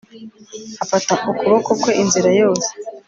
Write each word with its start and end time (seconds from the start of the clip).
Afata 0.83 1.13
ukuboko 1.29 1.69
kwe 1.81 1.91
inzira 2.01 2.29
yose 2.41 2.69